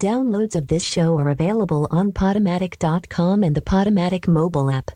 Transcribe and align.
Downloads 0.00 0.56
of 0.56 0.66
this 0.66 0.82
show 0.82 1.16
are 1.18 1.28
available 1.28 1.86
on 1.88 2.10
Podomatic.com 2.10 3.44
and 3.44 3.54
the 3.54 3.60
Podomatic 3.60 4.26
mobile 4.26 4.68
app. 4.68 4.90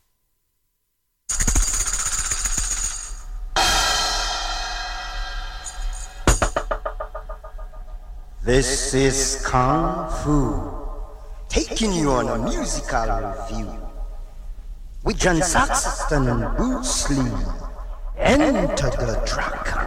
This 8.43 8.93
is 8.95 9.47
Kung 9.47 10.11
Fu, 10.11 10.69
taking 11.49 11.93
you 11.93 12.11
on 12.11 12.29
a 12.29 12.39
musical 12.39 13.07
review 13.07 13.71
with 15.05 15.17
John 15.17 15.41
Saxon 15.43 16.27
and 16.27 16.57
Bruce 16.57 17.09
Lee. 17.11 17.31
Enter 18.17 18.91
the 18.91 19.23
track 19.25 19.78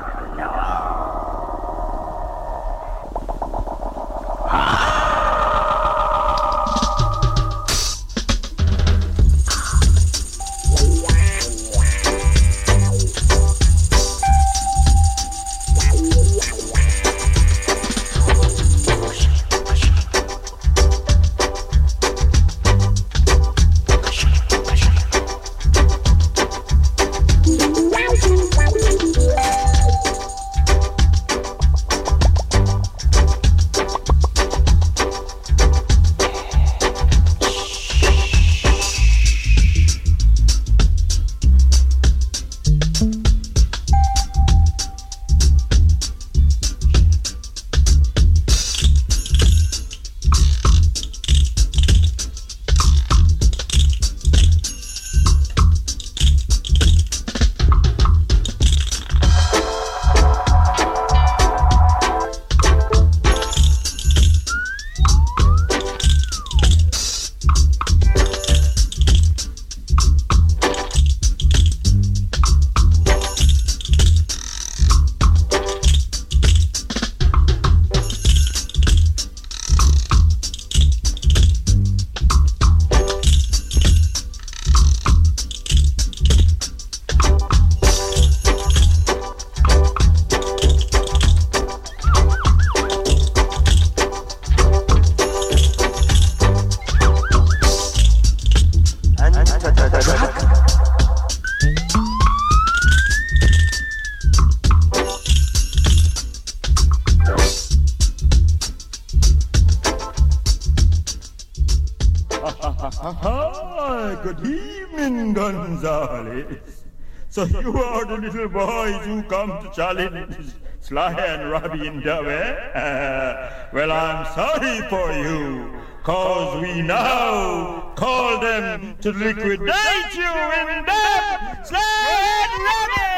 boys 118.91 119.05
who 119.05 119.23
come 119.23 119.63
to 119.63 119.69
challenge 119.71 120.53
Sly 120.79 121.13
and 121.13 121.51
Robbie 121.51 121.87
and 121.87 122.03
Dub, 122.03 122.25
eh? 122.25 123.69
well, 123.71 123.91
I'm 123.91 124.25
sorry 124.33 124.81
for 124.89 125.11
you, 125.13 125.71
cause 126.03 126.61
we 126.61 126.81
now 126.81 127.93
call 127.95 128.39
them 128.39 128.97
to 129.01 129.11
liquidate 129.11 130.15
you 130.15 130.31
in 130.31 130.85
Dub! 130.85 131.65
Sly 131.65 132.37
and 132.43 132.63
Robbie, 132.67 133.10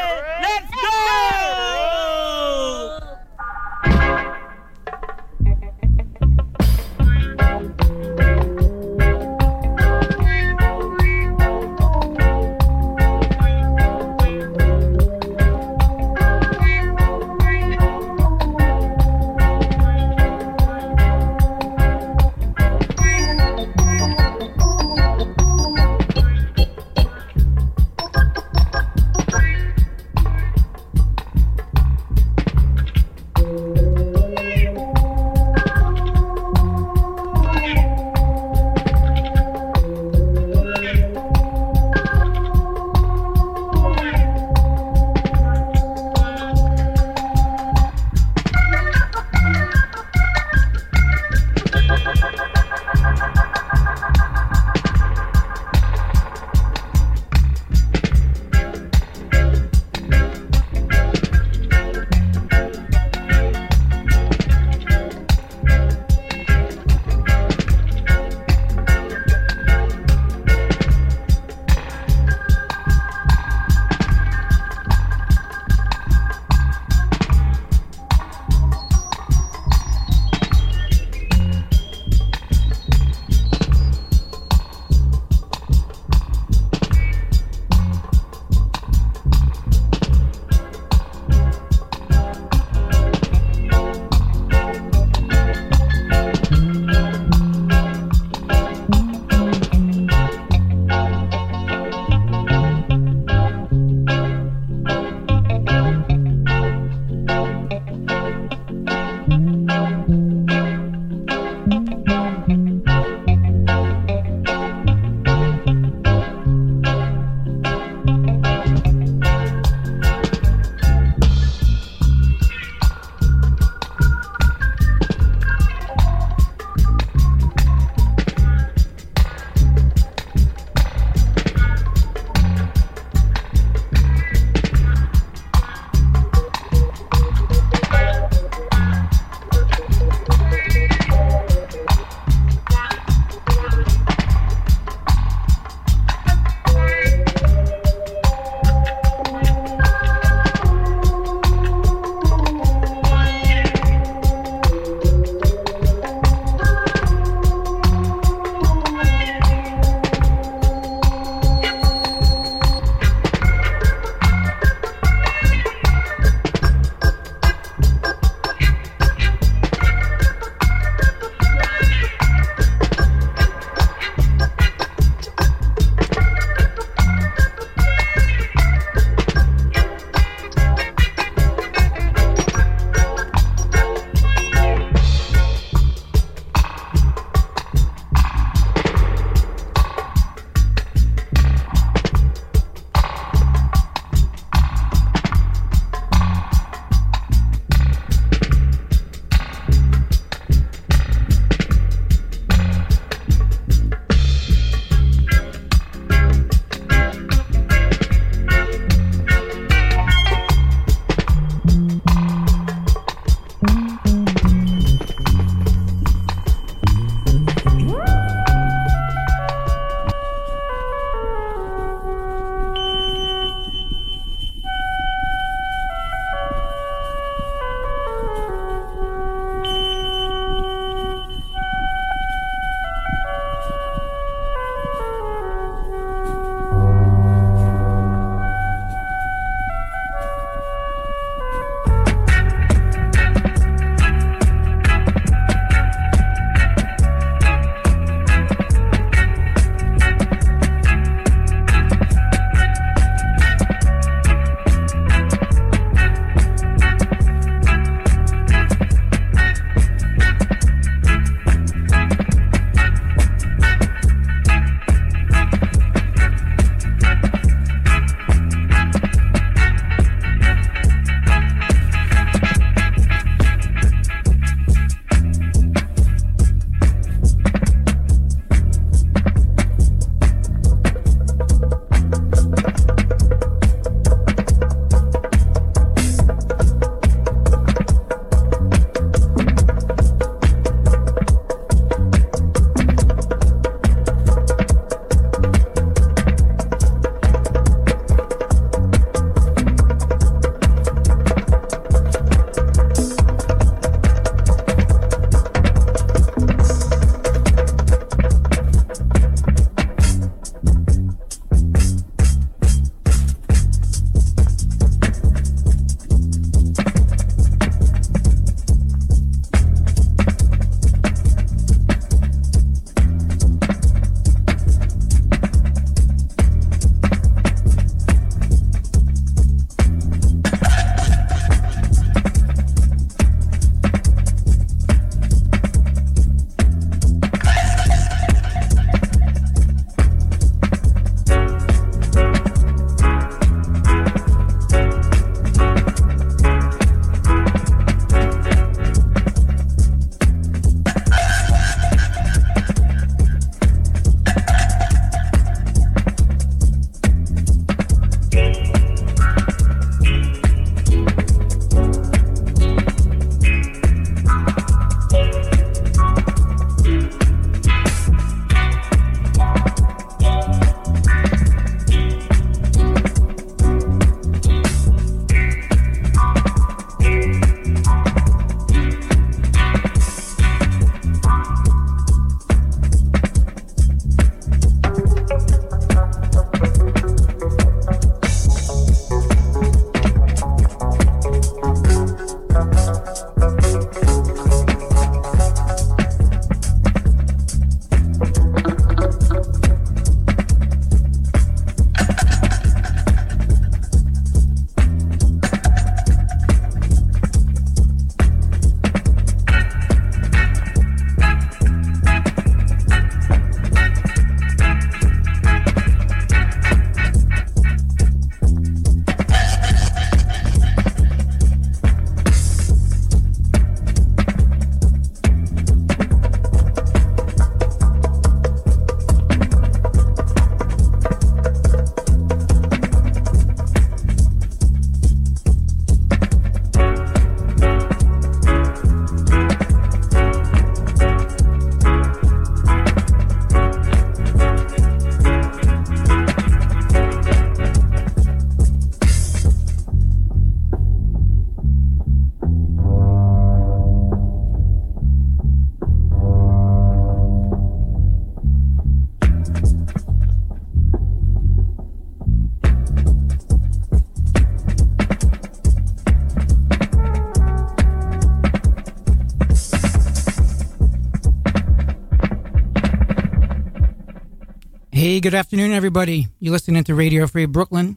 good 475.24 475.32
afternoon, 475.32 475.72
everybody. 475.72 476.28
You're 476.38 476.52
listening 476.52 476.84
to 476.84 476.94
Radio 476.94 477.26
Free 477.26 477.46
Brooklyn. 477.46 477.96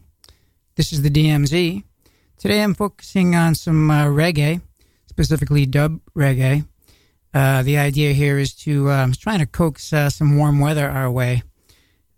This 0.76 0.94
is 0.94 1.02
the 1.02 1.10
DMZ. 1.10 1.84
Today 2.38 2.62
I'm 2.62 2.72
focusing 2.72 3.36
on 3.36 3.54
some 3.54 3.90
uh, 3.90 4.06
reggae, 4.06 4.62
specifically 5.04 5.66
dub 5.66 6.00
reggae. 6.16 6.66
Uh, 7.34 7.62
the 7.62 7.76
idea 7.76 8.14
here 8.14 8.38
is 8.38 8.54
to, 8.54 8.90
um, 8.90 9.12
trying 9.12 9.40
to 9.40 9.46
coax 9.46 9.92
uh, 9.92 10.08
some 10.08 10.38
warm 10.38 10.58
weather 10.58 10.88
our 10.88 11.10
way. 11.10 11.42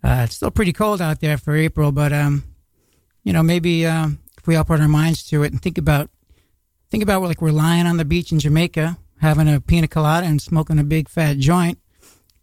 Uh, 0.01 0.21
it's 0.23 0.37
still 0.37 0.49
pretty 0.49 0.71
cold 0.71 1.01
out 1.01 1.19
there 1.19 1.37
for 1.37 1.57
April, 1.57 1.91
but, 1.91 2.13
um, 2.13 2.45
you 3.25 3.33
know, 3.33 3.43
maybe 3.43 3.85
um, 3.85 4.17
if 4.37 4.47
we 4.47 4.55
all 4.55 4.63
put 4.63 4.79
our 4.79 4.87
minds 4.87 5.25
to 5.25 5.43
it 5.43 5.51
and 5.51 5.61
think 5.61 5.77
about, 5.77 6.09
think 6.89 7.03
about 7.03 7.21
like 7.21 7.41
we're 7.41 7.51
lying 7.51 7.85
on 7.85 7.97
the 7.97 8.05
beach 8.05 8.31
in 8.31 8.39
Jamaica, 8.39 8.97
having 9.19 9.53
a 9.53 9.59
pina 9.59 9.89
colada 9.89 10.25
and 10.25 10.41
smoking 10.41 10.79
a 10.79 10.85
big 10.85 11.09
fat 11.09 11.37
joint, 11.37 11.79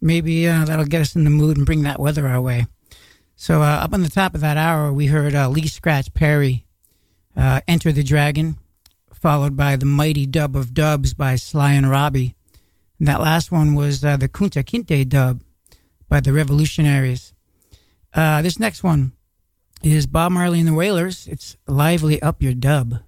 maybe 0.01 0.47
uh, 0.47 0.65
that'll 0.65 0.85
get 0.85 1.01
us 1.01 1.15
in 1.15 1.23
the 1.23 1.29
mood 1.29 1.57
and 1.57 1.65
bring 1.65 1.83
that 1.83 1.99
weather 1.99 2.27
our 2.27 2.41
way. 2.41 2.67
So 3.35 3.61
uh, 3.61 3.79
up 3.83 3.93
on 3.93 4.03
the 4.03 4.09
top 4.09 4.35
of 4.35 4.41
that 4.41 4.57
hour, 4.57 4.91
we 4.91 5.07
heard 5.07 5.33
uh, 5.33 5.49
Lee 5.49 5.67
Scratch 5.67 6.13
Perry 6.13 6.65
uh, 7.37 7.61
Enter 7.67 7.91
the 7.91 8.03
Dragon, 8.03 8.57
followed 9.13 9.55
by 9.55 9.75
the 9.75 9.85
mighty 9.85 10.25
dub 10.25 10.55
of 10.55 10.73
dubs 10.73 11.13
by 11.13 11.35
Sly 11.35 11.73
and 11.73 11.89
Robbie. 11.89 12.35
And 12.99 13.07
that 13.07 13.21
last 13.21 13.51
one 13.51 13.75
was 13.75 14.03
uh, 14.03 14.17
the 14.17 14.27
Kunta 14.27 14.63
Kinte 14.63 15.07
dub 15.07 15.41
by 16.09 16.19
the 16.19 16.33
Revolutionaries. 16.33 17.33
Uh, 18.13 18.41
this 18.41 18.59
next 18.59 18.83
one 18.83 19.13
is 19.81 20.05
Bob 20.05 20.33
Marley 20.33 20.59
and 20.59 20.67
the 20.67 20.73
Wailers. 20.73 21.27
It's 21.27 21.55
Lively 21.65 22.21
Up 22.21 22.41
Your 22.41 22.53
Dub. 22.53 22.99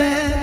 Another 0.00 0.41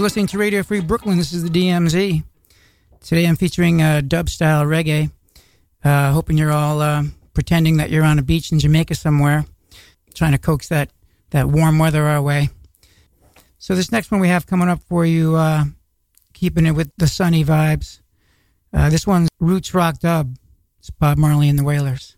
You're 0.00 0.06
listening 0.06 0.28
to 0.28 0.38
Radio 0.38 0.62
Free 0.62 0.80
Brooklyn. 0.80 1.18
This 1.18 1.34
is 1.34 1.42
the 1.42 1.50
DMZ. 1.50 2.24
Today 3.02 3.26
I'm 3.26 3.36
featuring 3.36 3.82
uh, 3.82 4.00
dub 4.00 4.30
style 4.30 4.64
reggae. 4.64 5.10
Uh, 5.84 6.12
hoping 6.12 6.38
you're 6.38 6.52
all 6.52 6.80
uh, 6.80 7.02
pretending 7.34 7.76
that 7.76 7.90
you're 7.90 8.02
on 8.02 8.18
a 8.18 8.22
beach 8.22 8.50
in 8.50 8.58
Jamaica 8.58 8.94
somewhere, 8.94 9.44
trying 10.14 10.32
to 10.32 10.38
coax 10.38 10.70
that, 10.70 10.90
that 11.32 11.50
warm 11.50 11.78
weather 11.78 12.04
our 12.04 12.22
way. 12.22 12.48
So, 13.58 13.74
this 13.74 13.92
next 13.92 14.10
one 14.10 14.22
we 14.22 14.28
have 14.28 14.46
coming 14.46 14.70
up 14.70 14.80
for 14.84 15.04
you, 15.04 15.36
uh, 15.36 15.64
keeping 16.32 16.64
it 16.64 16.72
with 16.72 16.90
the 16.96 17.06
sunny 17.06 17.44
vibes. 17.44 18.00
Uh, 18.72 18.88
this 18.88 19.06
one's 19.06 19.28
Roots 19.38 19.74
Rock 19.74 19.98
Dub. 19.98 20.34
It's 20.78 20.88
Bob 20.88 21.18
Marley 21.18 21.50
and 21.50 21.58
the 21.58 21.64
Wailers. 21.64 22.16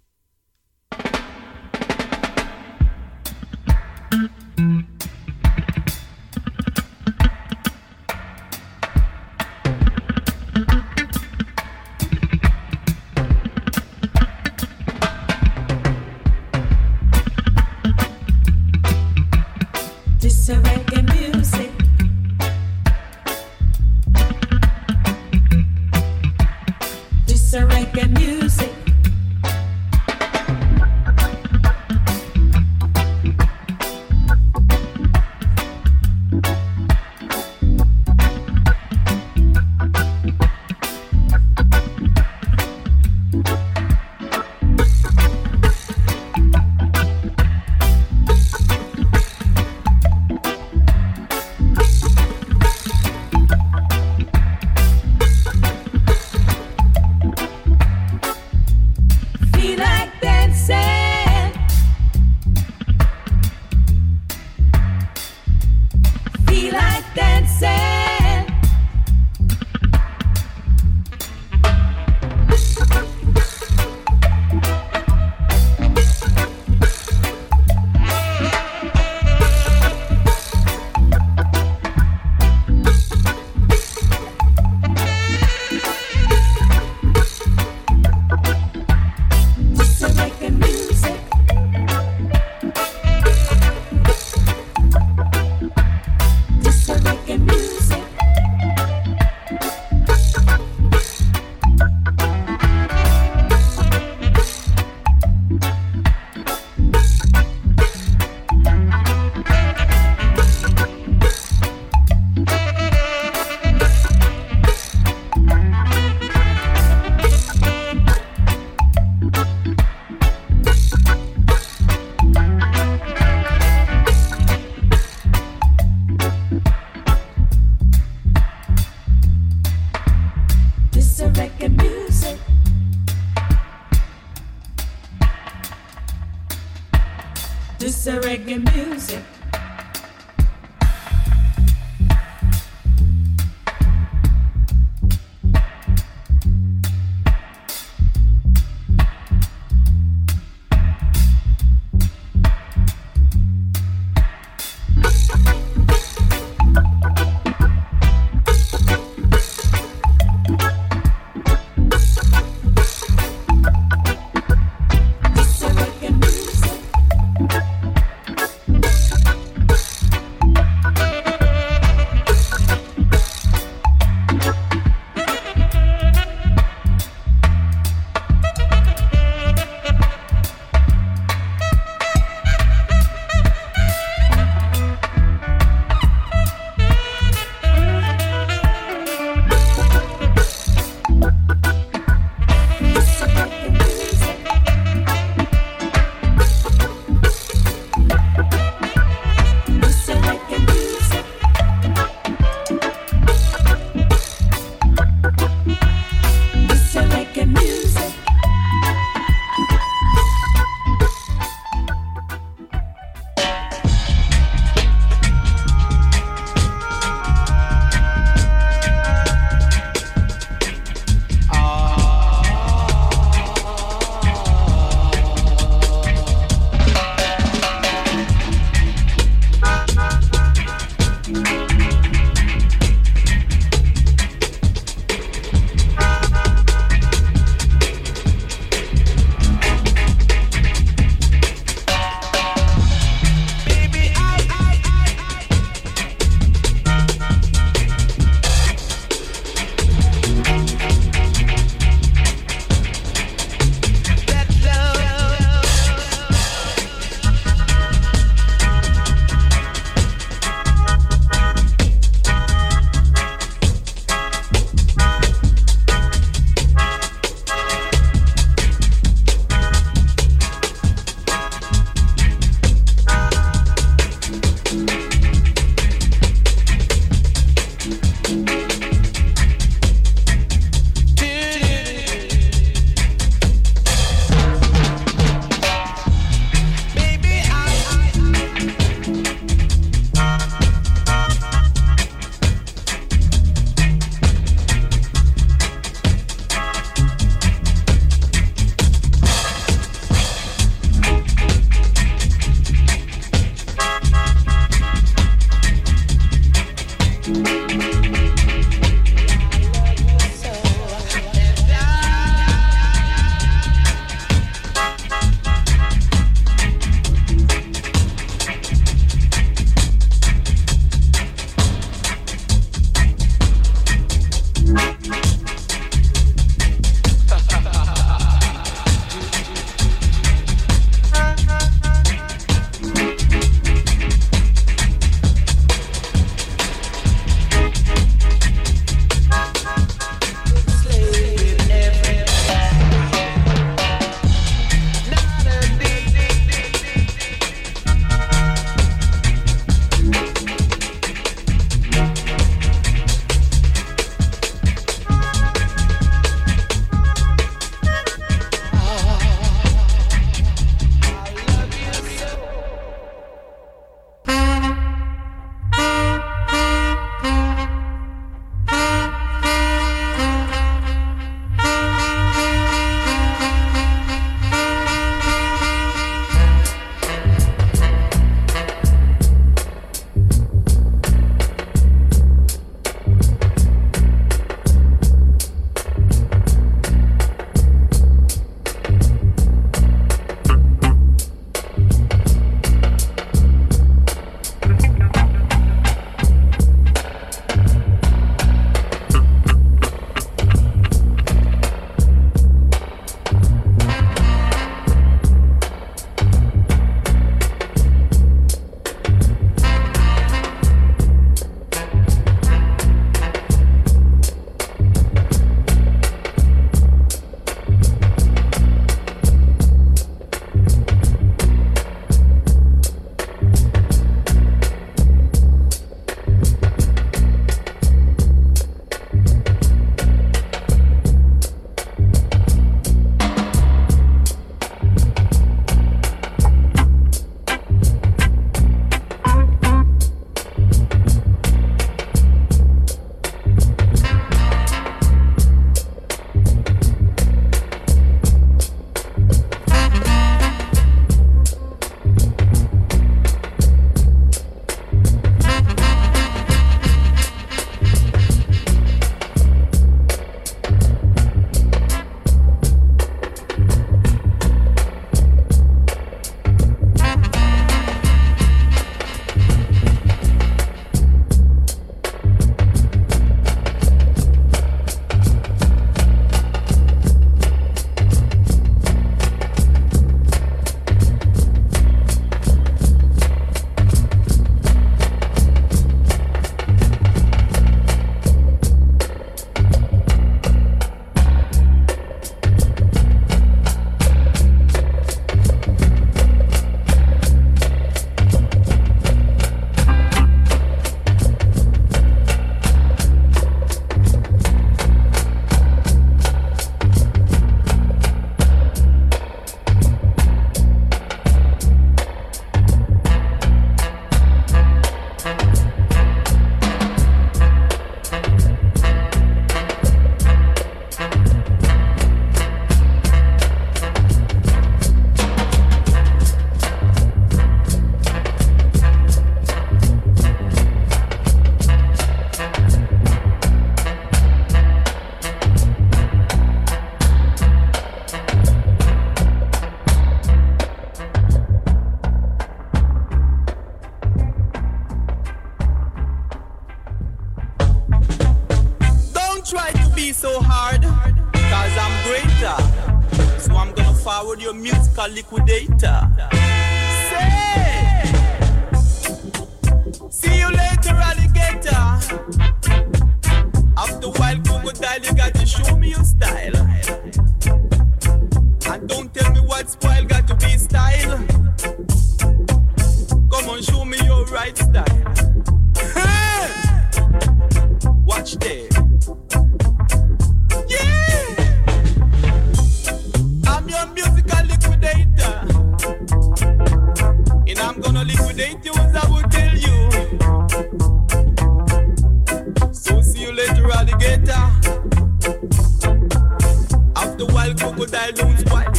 style 598.03 598.12
don't. 598.12 598.71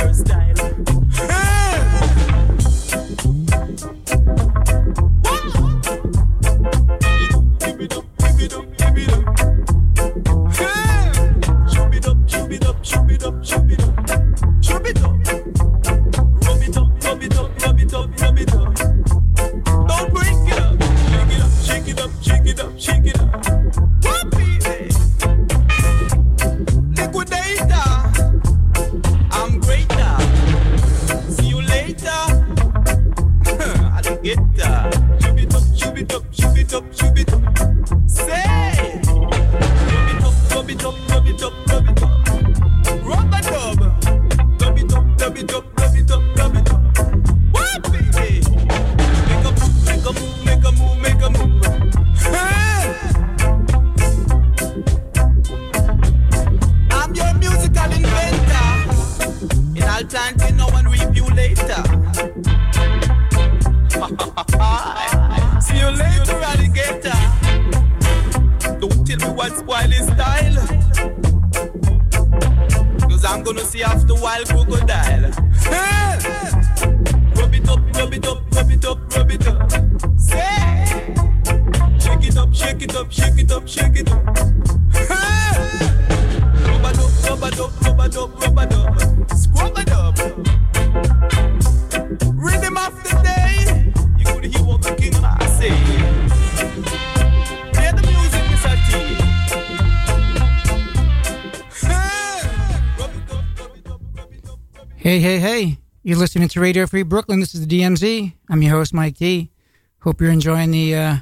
Hey, 105.04 105.20
hey, 105.20 105.38
hey. 105.38 105.80
You're 106.02 106.18
listening 106.18 106.48
to 106.48 106.62
Radio 106.62 106.88
Free 106.88 107.04
Brooklyn. 107.04 107.42
This 107.42 107.54
is 107.54 107.68
the 107.68 107.82
DMZ. 107.82 108.36
I'm 108.50 108.62
your 108.62 108.72
host, 108.72 108.94
Mike 108.94 109.18
D. 109.18 109.52
Hope 110.00 110.22
you're 110.22 110.32
enjoying 110.32 110.72
the, 110.72 110.96
uh, 110.96 111.16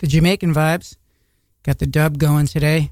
the 0.00 0.06
Jamaican 0.06 0.52
vibes. 0.52 0.98
Got 1.62 1.78
the 1.78 1.86
dub 1.86 2.18
going 2.18 2.44
today. 2.44 2.90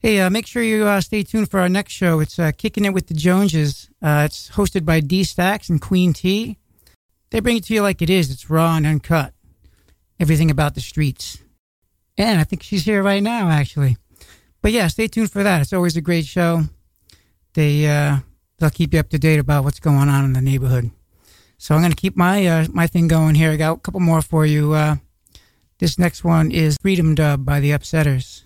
Hey, 0.00 0.18
uh, 0.18 0.30
make 0.30 0.48
sure 0.48 0.64
you 0.64 0.84
uh, 0.84 1.00
stay 1.00 1.22
tuned 1.22 1.48
for 1.48 1.60
our 1.60 1.68
next 1.68 1.92
show. 1.92 2.18
It's 2.18 2.40
uh, 2.40 2.50
Kicking 2.50 2.84
It 2.84 2.92
with 2.92 3.06
the 3.06 3.14
Joneses. 3.14 3.88
Uh, 4.02 4.24
it's 4.26 4.50
hosted 4.50 4.84
by 4.84 4.98
D 4.98 5.22
Stacks 5.22 5.68
and 5.68 5.80
Queen 5.80 6.12
T. 6.12 6.58
They 7.30 7.38
bring 7.38 7.56
it 7.56 7.64
to 7.66 7.74
you 7.74 7.82
like 7.82 8.02
it 8.02 8.10
is. 8.10 8.32
It's 8.32 8.50
raw 8.50 8.74
and 8.74 8.84
uncut. 8.84 9.32
Everything 10.18 10.50
about 10.50 10.74
the 10.74 10.80
streets. 10.80 11.38
And 12.18 12.40
I 12.40 12.42
think 12.42 12.64
she's 12.64 12.84
here 12.84 13.04
right 13.04 13.22
now, 13.22 13.48
actually. 13.48 13.96
But 14.60 14.72
yeah, 14.72 14.88
stay 14.88 15.06
tuned 15.06 15.30
for 15.30 15.44
that. 15.44 15.60
It's 15.60 15.72
always 15.72 15.96
a 15.96 16.00
great 16.00 16.26
show. 16.26 16.64
They 17.54 17.88
uh, 17.88 18.18
they'll 18.60 18.70
keep 18.70 18.94
you 18.94 19.00
up 19.00 19.08
to 19.08 19.18
date 19.18 19.40
about 19.40 19.64
what's 19.64 19.80
going 19.80 20.08
on 20.08 20.24
in 20.24 20.32
the 20.34 20.40
neighborhood. 20.40 20.90
So 21.58 21.74
I'm 21.74 21.80
going 21.80 21.92
to 21.92 21.96
keep 21.96 22.16
my 22.16 22.46
uh, 22.46 22.66
my 22.72 22.86
thing 22.86 23.08
going 23.08 23.34
here. 23.34 23.50
I 23.50 23.56
got 23.56 23.76
a 23.76 23.80
couple 23.80 24.00
more 24.00 24.22
for 24.22 24.46
you. 24.46 24.72
Uh, 24.72 24.96
this 25.78 25.98
next 25.98 26.24
one 26.24 26.50
is 26.50 26.76
Freedom 26.80 27.14
Dub 27.14 27.44
by 27.44 27.60
the 27.60 27.70
Upsetters. 27.70 28.44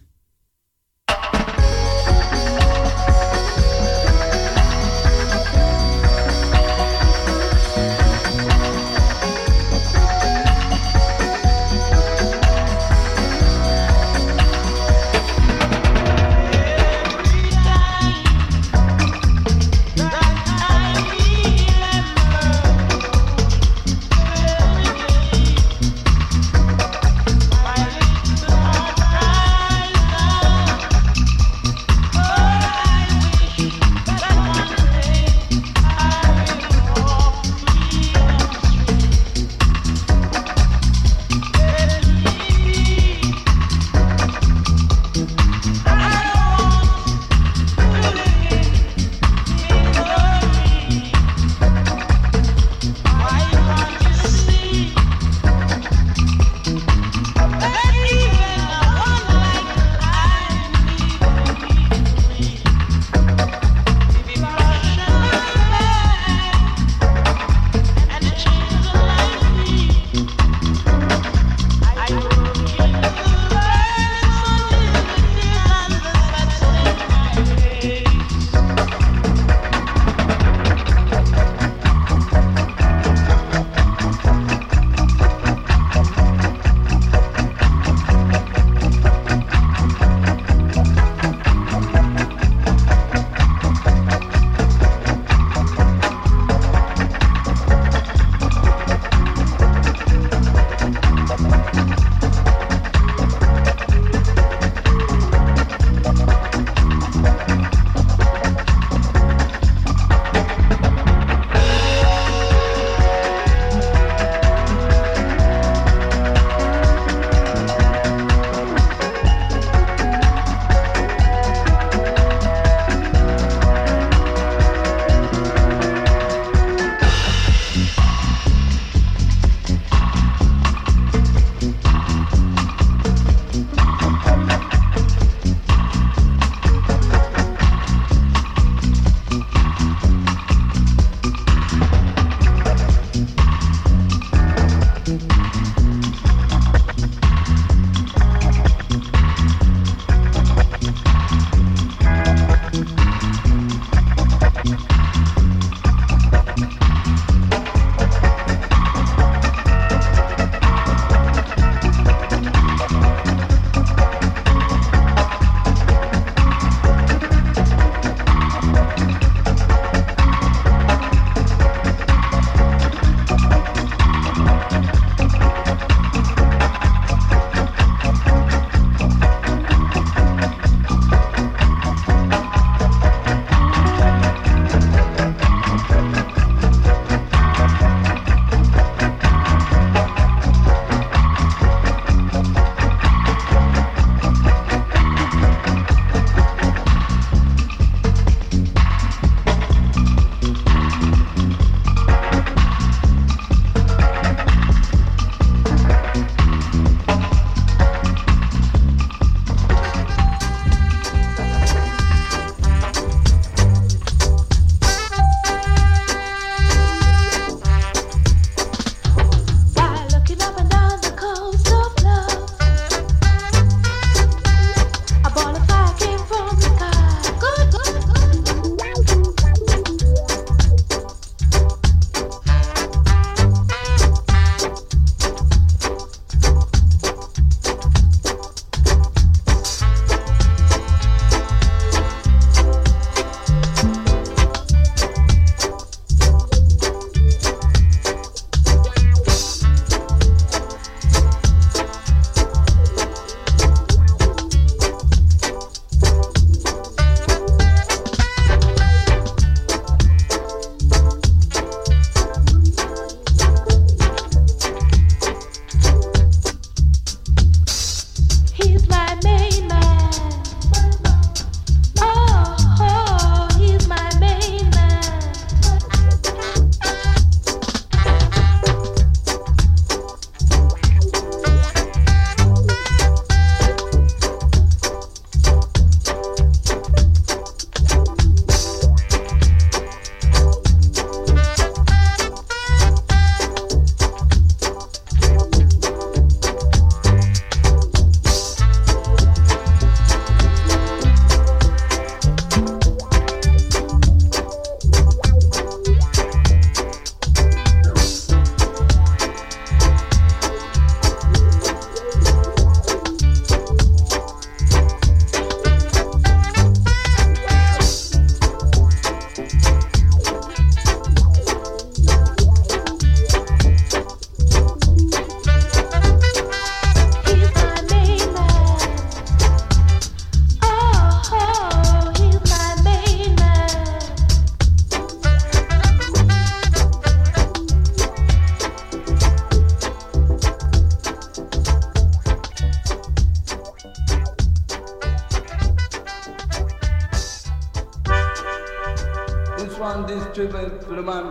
Tribute 350.34 350.80
to 350.84 350.96
the 350.96 351.02
man 351.02 351.23